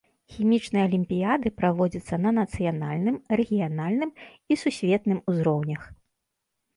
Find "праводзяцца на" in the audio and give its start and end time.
1.59-2.31